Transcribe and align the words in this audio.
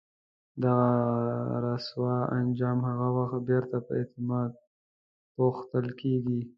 دغه 0.63 0.89
رسوا 1.65 2.15
انجام 2.39 2.77
هغه 2.89 3.07
وخت 3.17 3.39
بیرته 3.49 3.77
په 3.85 3.91
اعتماد 3.99 4.51
پوښل 5.35 5.85
کېږي. 6.01 6.41